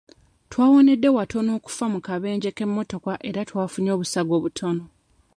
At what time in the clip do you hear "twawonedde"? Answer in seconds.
0.49-1.07